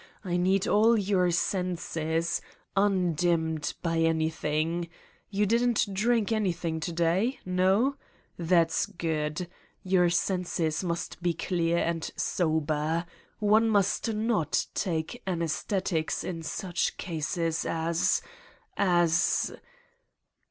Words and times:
I 0.25 0.35
need 0.35 0.67
all 0.67 0.97
your 0.97 1.29
senses, 1.29 2.41
undimmed 2.75 3.75
by 3.83 3.99
anything... 3.99 4.89
you 5.29 5.45
didn't 5.45 5.93
drink 5.93 6.31
anything 6.31 6.79
to 6.79 6.91
day? 6.91 7.39
No? 7.45 7.97
That's 8.35 8.87
good. 8.87 9.47
Your 9.83 10.09
senses 10.09 10.83
must 10.83 11.21
be 11.21 11.35
clear 11.35 11.77
and 11.77 12.09
sober. 12.15 13.05
One 13.37 13.69
must 13.69 14.11
not 14.15 14.65
take 14.73 15.21
anesthetics 15.27 16.23
in 16.23 16.41
such 16.41 16.97
cases 16.97 17.63
as. 17.63 18.23
as 18.75 19.55